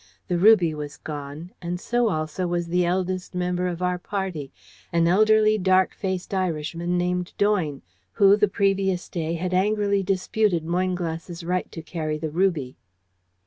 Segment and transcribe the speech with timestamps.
[0.29, 4.51] The ruby was gone, and, so, also, was the eldest member of our party
[4.91, 7.83] an elderly dark faced Irishman named Doyne,
[8.13, 12.77] who, the previous day, had angrily disputed Moynglass's right to carry the ruby.